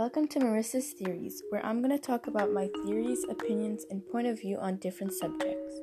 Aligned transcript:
Welcome 0.00 0.28
to 0.28 0.38
Marissa's 0.38 0.94
Theories, 0.94 1.42
where 1.50 1.62
I'm 1.62 1.82
going 1.82 1.90
to 1.90 1.98
talk 1.98 2.26
about 2.26 2.54
my 2.54 2.70
theories, 2.86 3.22
opinions, 3.28 3.84
and 3.90 4.02
point 4.08 4.28
of 4.28 4.40
view 4.40 4.56
on 4.56 4.78
different 4.78 5.12
subjects. 5.12 5.74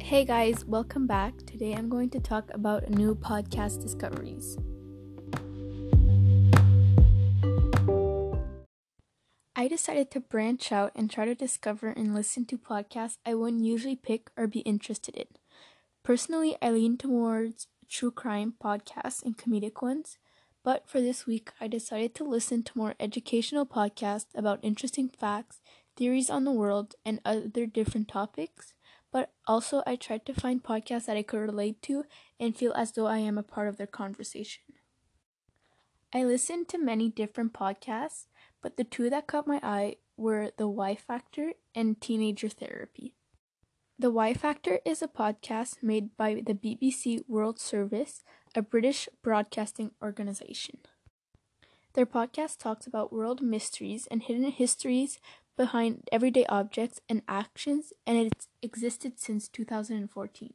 Hey 0.00 0.24
guys, 0.24 0.64
welcome 0.64 1.06
back. 1.06 1.36
Today 1.44 1.74
I'm 1.74 1.90
going 1.90 2.08
to 2.08 2.18
talk 2.18 2.48
about 2.54 2.88
new 2.88 3.14
podcast 3.14 3.82
discoveries. 3.82 4.56
I 9.64 9.68
decided 9.68 10.10
to 10.10 10.20
branch 10.20 10.72
out 10.72 10.92
and 10.94 11.10
try 11.10 11.24
to 11.24 11.34
discover 11.34 11.88
and 11.88 12.14
listen 12.14 12.44
to 12.46 12.58
podcasts 12.58 13.16
I 13.24 13.32
wouldn't 13.32 13.64
usually 13.64 13.96
pick 13.96 14.30
or 14.36 14.46
be 14.46 14.58
interested 14.58 15.16
in. 15.16 15.24
Personally, 16.02 16.54
I 16.60 16.70
lean 16.70 16.98
towards 16.98 17.68
true 17.88 18.10
crime 18.10 18.52
podcasts 18.62 19.22
and 19.22 19.38
comedic 19.38 19.80
ones, 19.80 20.18
but 20.62 20.86
for 20.86 21.00
this 21.00 21.24
week, 21.26 21.50
I 21.62 21.68
decided 21.68 22.14
to 22.16 22.24
listen 22.24 22.62
to 22.62 22.76
more 22.76 22.94
educational 23.00 23.64
podcasts 23.64 24.26
about 24.34 24.60
interesting 24.62 25.08
facts, 25.08 25.62
theories 25.96 26.28
on 26.28 26.44
the 26.44 26.52
world, 26.52 26.94
and 27.02 27.22
other 27.24 27.64
different 27.64 28.08
topics. 28.08 28.74
But 29.10 29.32
also, 29.46 29.82
I 29.86 29.96
tried 29.96 30.26
to 30.26 30.34
find 30.34 30.62
podcasts 30.62 31.06
that 31.06 31.16
I 31.16 31.22
could 31.22 31.40
relate 31.40 31.80
to 31.84 32.04
and 32.38 32.54
feel 32.54 32.74
as 32.74 32.92
though 32.92 33.06
I 33.06 33.20
am 33.20 33.38
a 33.38 33.42
part 33.42 33.68
of 33.68 33.78
their 33.78 33.86
conversation. 33.86 34.62
I 36.12 36.22
listened 36.22 36.68
to 36.68 36.78
many 36.78 37.08
different 37.08 37.54
podcasts 37.54 38.26
but 38.64 38.78
the 38.78 38.82
two 38.82 39.10
that 39.10 39.26
caught 39.26 39.46
my 39.46 39.60
eye 39.62 39.96
were 40.16 40.50
The 40.56 40.66
Why 40.66 40.94
Factor 40.94 41.52
and 41.74 42.00
Teenager 42.00 42.48
Therapy. 42.48 43.14
The 43.98 44.10
Why 44.10 44.32
Factor 44.32 44.80
is 44.86 45.02
a 45.02 45.06
podcast 45.06 45.82
made 45.82 46.16
by 46.16 46.42
the 46.46 46.54
BBC 46.54 47.28
World 47.28 47.60
Service, 47.60 48.24
a 48.54 48.62
British 48.62 49.06
broadcasting 49.22 49.90
organization. 50.02 50.78
Their 51.92 52.06
podcast 52.06 52.56
talks 52.58 52.86
about 52.86 53.12
world 53.12 53.42
mysteries 53.42 54.08
and 54.10 54.22
hidden 54.22 54.50
histories 54.50 55.18
behind 55.58 56.08
everyday 56.10 56.46
objects 56.46 57.02
and 57.06 57.20
actions, 57.28 57.92
and 58.06 58.16
it's 58.16 58.48
existed 58.62 59.20
since 59.20 59.46
2014. 59.46 60.54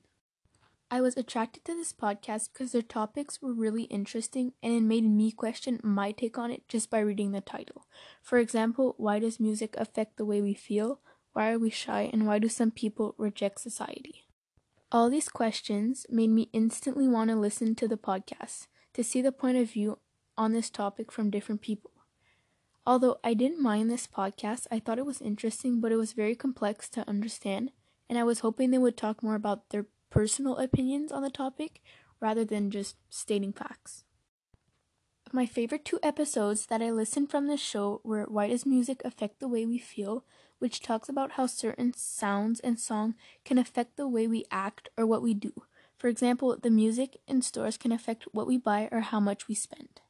I 0.91 1.01
was 1.01 1.15
attracted 1.15 1.65
to 1.65 1.75
this 1.75 1.93
podcast 1.93 2.49
because 2.51 2.71
their 2.71 2.81
topics 2.81 3.39
were 3.41 3.53
really 3.53 3.83
interesting 3.83 4.53
and 4.63 4.73
it 4.73 4.81
made 4.81 5.03
me 5.03 5.31
question 5.31 5.79
my 5.83 6.11
take 6.11 6.35
on 6.39 6.49
it 6.49 6.67
just 6.67 6.89
by 6.89 6.97
reading 6.97 7.31
the 7.31 7.41
title. 7.41 7.85
For 8.23 8.39
example, 8.39 8.95
why 8.97 9.19
does 9.19 9.39
music 9.39 9.75
affect 9.77 10.17
the 10.17 10.25
way 10.25 10.41
we 10.41 10.55
feel? 10.55 10.99
Why 11.33 11.51
are 11.51 11.59
we 11.59 11.69
shy? 11.69 12.09
And 12.11 12.25
why 12.25 12.39
do 12.39 12.49
some 12.49 12.71
people 12.71 13.13
reject 13.19 13.61
society? 13.61 14.25
All 14.91 15.11
these 15.11 15.29
questions 15.29 16.07
made 16.09 16.31
me 16.31 16.49
instantly 16.53 17.07
want 17.07 17.29
to 17.29 17.35
listen 17.35 17.75
to 17.75 17.87
the 17.87 17.95
podcast 17.95 18.65
to 18.93 19.03
see 19.03 19.21
the 19.21 19.31
point 19.31 19.57
of 19.57 19.71
view 19.71 19.99
on 20.39 20.53
this 20.53 20.71
topic 20.71 21.11
from 21.11 21.29
different 21.29 21.61
people. 21.61 21.91
Although 22.83 23.19
I 23.23 23.35
didn't 23.35 23.61
mind 23.61 23.91
this 23.91 24.07
podcast, 24.07 24.65
I 24.71 24.79
thought 24.79 24.97
it 24.97 25.05
was 25.05 25.21
interesting, 25.21 25.81
but 25.81 25.91
it 25.91 25.97
was 25.97 26.13
very 26.13 26.35
complex 26.35 26.89
to 26.89 27.07
understand, 27.07 27.69
and 28.09 28.17
I 28.17 28.23
was 28.23 28.39
hoping 28.39 28.71
they 28.71 28.79
would 28.79 28.97
talk 28.97 29.21
more 29.21 29.35
about 29.35 29.69
their 29.69 29.85
personal 30.09 30.57
opinions 30.57 31.11
on 31.11 31.23
the 31.23 31.29
topic 31.29 31.81
rather 32.19 32.43
than 32.43 32.71
just 32.71 32.95
stating 33.09 33.53
facts. 33.53 34.03
My 35.31 35.45
favorite 35.45 35.85
two 35.85 35.99
episodes 36.01 36.65
that 36.67 36.81
I 36.81 36.89
listened 36.89 37.29
from 37.29 37.47
this 37.47 37.61
show 37.61 38.01
were 38.03 38.23
Why 38.23 38.47
Does 38.47 38.65
Music 38.65 39.01
Affect 39.05 39.39
the 39.39 39.47
Way 39.47 39.65
We 39.65 39.77
Feel, 39.77 40.25
which 40.57 40.81
talks 40.81 41.07
about 41.07 41.33
how 41.33 41.45
certain 41.45 41.93
sounds 41.93 42.59
and 42.59 42.79
song 42.79 43.13
can 43.45 43.59
affect 43.59 43.95
the 43.95 44.07
way 44.07 44.27
we 44.27 44.45
act 44.49 44.89
or 44.97 45.05
what 45.05 45.21
we 45.21 45.35
do. 45.35 45.53
For 45.97 46.07
example, 46.07 46.57
the 46.57 46.71
music 46.71 47.17
in 47.27 47.43
stores 47.43 47.77
can 47.77 47.91
affect 47.91 48.23
what 48.31 48.47
we 48.47 48.57
buy 48.57 48.89
or 48.91 49.01
how 49.01 49.19
much 49.19 49.47
we 49.47 49.53
spend. 49.53 50.01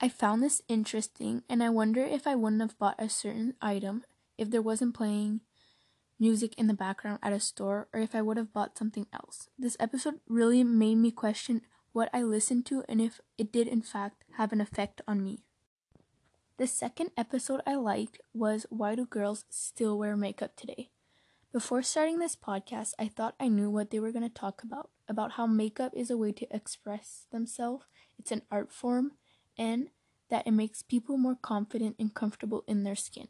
I 0.00 0.08
found 0.08 0.42
this 0.42 0.62
interesting 0.66 1.44
and 1.48 1.62
I 1.62 1.68
wonder 1.68 2.02
if 2.02 2.26
I 2.26 2.34
wouldn't 2.34 2.62
have 2.62 2.78
bought 2.78 2.96
a 2.98 3.08
certain 3.08 3.54
item 3.62 4.04
if 4.36 4.50
there 4.50 4.62
wasn't 4.62 4.94
playing 4.94 5.42
music 6.22 6.54
in 6.56 6.68
the 6.68 6.82
background 6.86 7.18
at 7.20 7.32
a 7.32 7.40
store 7.40 7.88
or 7.92 7.98
if 7.98 8.14
I 8.14 8.22
would 8.22 8.36
have 8.36 8.52
bought 8.52 8.78
something 8.78 9.08
else. 9.12 9.48
This 9.58 9.76
episode 9.80 10.20
really 10.28 10.62
made 10.62 10.94
me 10.94 11.10
question 11.10 11.62
what 11.90 12.08
I 12.14 12.22
listened 12.22 12.64
to 12.66 12.84
and 12.88 13.00
if 13.00 13.20
it 13.38 13.50
did 13.50 13.66
in 13.66 13.82
fact 13.82 14.22
have 14.36 14.52
an 14.52 14.60
effect 14.60 15.02
on 15.08 15.24
me. 15.24 15.42
The 16.58 16.68
second 16.68 17.10
episode 17.16 17.60
I 17.66 17.74
liked 17.74 18.20
was 18.32 18.66
Why 18.70 18.94
Do 18.94 19.04
Girls 19.04 19.46
Still 19.50 19.98
Wear 19.98 20.16
Makeup 20.16 20.54
Today? 20.54 20.92
Before 21.52 21.82
starting 21.82 22.20
this 22.20 22.36
podcast, 22.36 22.92
I 23.00 23.08
thought 23.08 23.34
I 23.40 23.48
knew 23.48 23.68
what 23.68 23.90
they 23.90 23.98
were 23.98 24.12
going 24.12 24.22
to 24.22 24.28
talk 24.32 24.62
about 24.62 24.90
about 25.08 25.32
how 25.32 25.48
makeup 25.48 25.90
is 25.96 26.08
a 26.08 26.16
way 26.16 26.30
to 26.30 26.46
express 26.54 27.26
themselves, 27.32 27.86
it's 28.16 28.30
an 28.30 28.42
art 28.48 28.72
form, 28.72 29.10
and 29.58 29.88
that 30.30 30.46
it 30.46 30.52
makes 30.52 30.84
people 30.84 31.18
more 31.18 31.34
confident 31.34 31.96
and 31.98 32.14
comfortable 32.14 32.62
in 32.68 32.84
their 32.84 32.94
skin. 32.94 33.26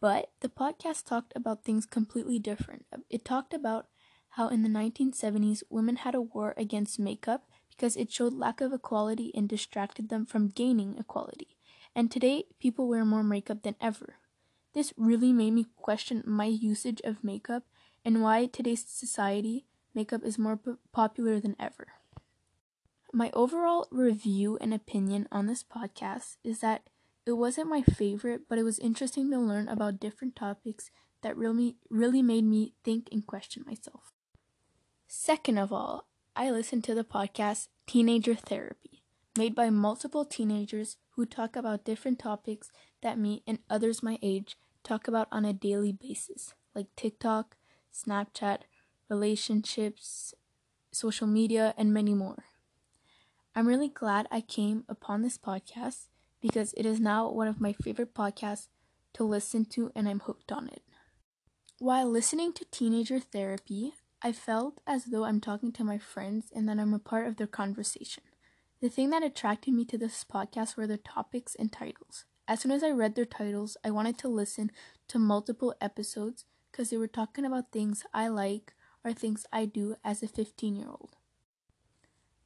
But 0.00 0.30
the 0.40 0.48
podcast 0.48 1.06
talked 1.06 1.32
about 1.34 1.64
things 1.64 1.86
completely 1.86 2.38
different. 2.38 2.86
It 3.10 3.24
talked 3.24 3.52
about 3.52 3.86
how 4.30 4.48
in 4.48 4.62
the 4.62 4.68
1970s 4.68 5.64
women 5.68 5.96
had 5.96 6.14
a 6.14 6.20
war 6.20 6.54
against 6.56 7.00
makeup 7.00 7.48
because 7.70 7.96
it 7.96 8.12
showed 8.12 8.34
lack 8.34 8.60
of 8.60 8.72
equality 8.72 9.32
and 9.34 9.48
distracted 9.48 10.08
them 10.08 10.26
from 10.26 10.48
gaining 10.48 10.96
equality. 10.98 11.56
And 11.94 12.10
today, 12.10 12.44
people 12.60 12.88
wear 12.88 13.04
more 13.04 13.24
makeup 13.24 13.62
than 13.62 13.74
ever. 13.80 14.16
This 14.74 14.92
really 14.96 15.32
made 15.32 15.52
me 15.52 15.66
question 15.76 16.22
my 16.26 16.44
usage 16.44 17.00
of 17.02 17.24
makeup 17.24 17.64
and 18.04 18.22
why 18.22 18.46
today's 18.46 18.84
society 18.86 19.66
makeup 19.94 20.22
is 20.22 20.38
more 20.38 20.56
p- 20.56 20.74
popular 20.92 21.40
than 21.40 21.56
ever. 21.58 21.88
My 23.12 23.30
overall 23.32 23.88
review 23.90 24.58
and 24.60 24.74
opinion 24.74 25.26
on 25.32 25.46
this 25.46 25.64
podcast 25.64 26.36
is 26.44 26.60
that 26.60 26.88
it 27.28 27.36
wasn't 27.36 27.68
my 27.68 27.82
favorite, 27.82 28.48
but 28.48 28.58
it 28.58 28.62
was 28.62 28.78
interesting 28.78 29.30
to 29.30 29.38
learn 29.38 29.68
about 29.68 30.00
different 30.00 30.34
topics 30.34 30.90
that 31.22 31.36
really 31.36 31.76
really 31.90 32.22
made 32.22 32.44
me 32.44 32.72
think 32.84 33.06
and 33.12 33.26
question 33.26 33.64
myself. 33.66 34.12
Second 35.06 35.58
of 35.58 35.70
all, 35.70 36.06
I 36.34 36.50
listened 36.50 36.84
to 36.84 36.94
the 36.94 37.04
podcast 37.04 37.68
Teenager 37.86 38.34
Therapy, 38.34 39.02
made 39.36 39.54
by 39.54 39.68
multiple 39.68 40.24
teenagers 40.24 40.96
who 41.16 41.26
talk 41.26 41.54
about 41.54 41.84
different 41.84 42.18
topics 42.18 42.70
that 43.02 43.18
me 43.18 43.42
and 43.46 43.58
others 43.68 44.02
my 44.02 44.18
age 44.22 44.56
talk 44.82 45.06
about 45.06 45.28
on 45.30 45.44
a 45.44 45.52
daily 45.52 45.92
basis, 45.92 46.54
like 46.74 46.86
TikTok, 46.96 47.56
Snapchat, 47.92 48.60
relationships, 49.10 50.32
social 50.92 51.26
media, 51.26 51.74
and 51.76 51.92
many 51.92 52.14
more. 52.14 52.44
I'm 53.54 53.68
really 53.68 53.88
glad 53.88 54.28
I 54.30 54.40
came 54.40 54.84
upon 54.88 55.20
this 55.20 55.36
podcast 55.36 56.06
because 56.40 56.72
it 56.76 56.86
is 56.86 57.00
now 57.00 57.30
one 57.30 57.48
of 57.48 57.60
my 57.60 57.72
favorite 57.72 58.14
podcasts 58.14 58.68
to 59.14 59.24
listen 59.24 59.64
to 59.66 59.90
and 59.94 60.08
I'm 60.08 60.20
hooked 60.20 60.52
on 60.52 60.68
it. 60.68 60.82
While 61.78 62.10
listening 62.10 62.52
to 62.54 62.64
Teenager 62.70 63.20
Therapy, 63.20 63.94
I 64.20 64.32
felt 64.32 64.80
as 64.86 65.06
though 65.06 65.24
I'm 65.24 65.40
talking 65.40 65.72
to 65.72 65.84
my 65.84 65.98
friends 65.98 66.50
and 66.54 66.68
that 66.68 66.78
I'm 66.78 66.94
a 66.94 66.98
part 66.98 67.26
of 67.26 67.36
their 67.36 67.46
conversation. 67.46 68.24
The 68.80 68.88
thing 68.88 69.10
that 69.10 69.22
attracted 69.22 69.74
me 69.74 69.84
to 69.86 69.98
this 69.98 70.24
podcast 70.24 70.76
were 70.76 70.86
their 70.86 70.96
topics 70.96 71.54
and 71.54 71.72
titles. 71.72 72.24
As 72.48 72.60
soon 72.60 72.72
as 72.72 72.82
I 72.82 72.90
read 72.90 73.14
their 73.14 73.24
titles, 73.24 73.76
I 73.84 73.90
wanted 73.90 74.18
to 74.18 74.28
listen 74.28 74.70
to 75.08 75.18
multiple 75.18 75.74
episodes 75.80 76.44
because 76.70 76.90
they 76.90 76.96
were 76.96 77.06
talking 77.06 77.44
about 77.44 77.72
things 77.72 78.04
I 78.14 78.28
like 78.28 78.74
or 79.04 79.12
things 79.12 79.46
I 79.52 79.66
do 79.66 79.96
as 80.04 80.22
a 80.22 80.28
15 80.28 80.74
year 80.74 80.88
old. 80.88 81.16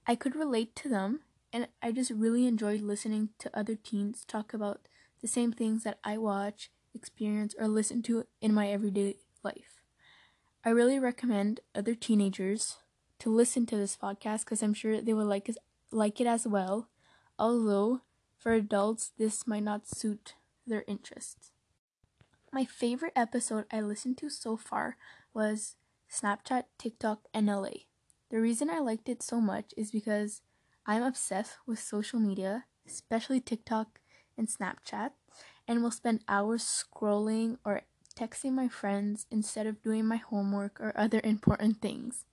I 0.06 0.14
could 0.14 0.34
relate 0.34 0.74
to 0.76 0.88
them 0.88 1.20
and 1.52 1.68
I 1.82 1.92
just 1.92 2.10
really 2.10 2.46
enjoyed 2.46 2.80
listening 2.80 3.30
to 3.38 3.56
other 3.56 3.74
teens 3.74 4.24
talk 4.26 4.54
about 4.54 4.88
the 5.20 5.28
same 5.28 5.52
things 5.52 5.84
that 5.84 5.98
I 6.02 6.18
watch, 6.18 6.70
experience, 6.94 7.54
or 7.58 7.68
listen 7.68 8.02
to 8.02 8.26
in 8.40 8.54
my 8.54 8.68
everyday 8.68 9.16
life. 9.42 9.82
I 10.64 10.70
really 10.70 10.98
recommend 10.98 11.60
other 11.74 11.94
teenagers 11.94 12.78
to 13.18 13.30
listen 13.30 13.66
to 13.66 13.76
this 13.76 13.96
podcast 13.96 14.44
because 14.44 14.62
I'm 14.62 14.74
sure 14.74 15.00
they 15.00 15.14
will 15.14 15.26
like 15.26 15.50
like 15.90 16.20
it 16.20 16.26
as 16.26 16.46
well, 16.46 16.88
although 17.38 18.00
for 18.38 18.52
adults 18.52 19.12
this 19.18 19.46
might 19.46 19.62
not 19.62 19.86
suit 19.86 20.34
their 20.66 20.84
interests. 20.88 21.50
My 22.52 22.64
favorite 22.64 23.12
episode 23.14 23.66
I 23.72 23.80
listened 23.80 24.18
to 24.18 24.28
so 24.28 24.56
far 24.56 24.96
was 25.32 25.76
Snapchat, 26.10 26.64
TikTok, 26.78 27.26
and 27.32 27.46
LA. 27.46 27.86
The 28.30 28.40
reason 28.40 28.70
I 28.70 28.78
liked 28.78 29.08
it 29.08 29.22
so 29.22 29.40
much 29.40 29.72
is 29.76 29.90
because 29.90 30.42
I'm 30.86 31.02
obsessed 31.02 31.58
with 31.66 31.78
social 31.78 32.18
media, 32.18 32.64
especially 32.86 33.40
TikTok 33.40 34.00
and 34.36 34.48
Snapchat, 34.48 35.10
and 35.68 35.82
will 35.82 35.90
spend 35.90 36.24
hours 36.28 36.64
scrolling 36.64 37.58
or 37.64 37.82
texting 38.16 38.52
my 38.52 38.68
friends 38.68 39.26
instead 39.30 39.66
of 39.66 39.82
doing 39.82 40.06
my 40.06 40.16
homework 40.16 40.80
or 40.80 40.92
other 40.96 41.20
important 41.24 41.80
things. 41.80 42.24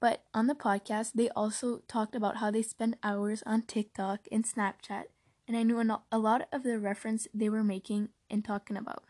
But 0.00 0.24
on 0.34 0.46
the 0.48 0.54
podcast, 0.54 1.12
they 1.14 1.30
also 1.30 1.82
talked 1.88 2.14
about 2.14 2.36
how 2.36 2.50
they 2.50 2.62
spend 2.62 2.96
hours 3.02 3.42
on 3.46 3.62
TikTok 3.62 4.28
and 4.30 4.44
Snapchat, 4.44 5.04
and 5.48 5.56
I 5.56 5.62
knew 5.62 5.80
a 6.12 6.18
lot 6.18 6.48
of 6.52 6.62
the 6.62 6.78
reference 6.78 7.26
they 7.32 7.48
were 7.48 7.64
making 7.64 8.10
and 8.30 8.44
talking 8.44 8.76
about. 8.76 9.04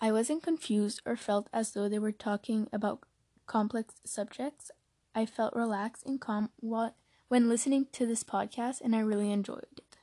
I 0.00 0.12
wasn't 0.12 0.42
confused 0.42 1.02
or 1.04 1.14
felt 1.14 1.48
as 1.52 1.72
though 1.72 1.88
they 1.88 1.98
were 1.98 2.12
talking 2.12 2.68
about 2.72 3.04
complex 3.46 3.94
subjects. 4.04 4.70
I 5.14 5.26
felt 5.26 5.54
relaxed 5.54 6.06
and 6.06 6.20
calm 6.20 6.50
when 6.60 7.48
listening 7.48 7.86
to 7.92 8.06
this 8.06 8.24
podcast, 8.24 8.80
and 8.80 8.94
I 8.94 9.00
really 9.00 9.30
enjoyed 9.30 9.66
it. 9.76 9.96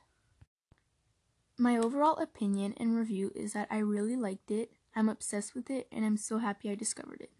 My 1.56 1.76
overall 1.76 2.16
opinion 2.16 2.74
and 2.76 2.96
review 2.96 3.32
is 3.34 3.52
that 3.52 3.68
I 3.70 3.78
really 3.78 4.16
liked 4.16 4.50
it, 4.50 4.72
I'm 4.94 5.08
obsessed 5.08 5.54
with 5.54 5.70
it, 5.70 5.88
and 5.90 6.04
I'm 6.04 6.16
so 6.16 6.38
happy 6.38 6.70
I 6.70 6.74
discovered 6.74 7.20
it. 7.20 7.30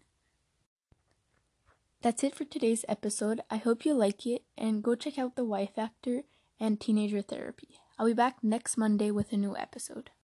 That's 2.01 2.23
it 2.23 2.35
for 2.35 2.45
today's 2.45 2.85
episode. 2.87 3.41
I 3.49 3.57
hope 3.57 3.85
you 3.85 3.93
like 3.93 4.25
it, 4.25 4.43
and 4.57 4.83
go 4.83 4.95
check 4.95 5.17
out 5.17 5.35
The 5.35 5.43
Why 5.43 5.65
Factor 5.65 6.23
and 6.59 6.79
Teenager 6.79 7.21
Therapy. 7.21 7.79
I'll 7.97 8.05
be 8.05 8.13
back 8.13 8.37
next 8.41 8.77
Monday 8.77 9.11
with 9.11 9.33
a 9.33 9.37
new 9.37 9.55
episode. 9.57 10.09